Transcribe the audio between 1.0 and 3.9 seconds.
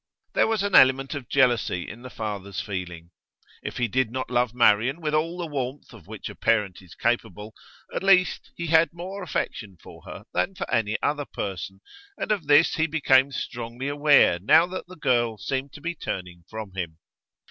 of jealousy in the father's feeling. If he